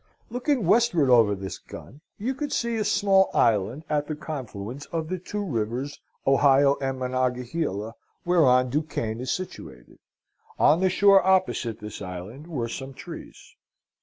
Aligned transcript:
Looking 0.31 0.65
westward 0.65 1.11
over 1.11 1.35
this 1.35 1.59
gun, 1.59 2.01
you 2.17 2.33
could 2.33 2.51
see 2.51 2.77
a 2.77 2.83
small 2.83 3.29
island 3.35 3.85
at 3.87 4.07
the 4.07 4.15
confluence 4.15 4.87
of 4.87 5.09
the 5.09 5.19
two 5.19 5.43
rivers 5.45 5.99
Ohio 6.25 6.75
and 6.81 6.97
Monongahela 6.97 7.93
whereon 8.25 8.71
Duquesne 8.71 9.19
is 9.19 9.31
situated. 9.31 9.99
On 10.57 10.79
the 10.79 10.89
shore 10.89 11.23
opposite 11.23 11.81
this 11.81 12.01
island 12.01 12.47
were 12.47 12.67
some 12.67 12.95
trees. 12.95 13.55